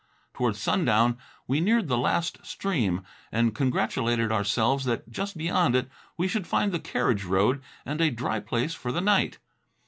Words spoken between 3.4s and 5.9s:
congratulated ourselves that just beyond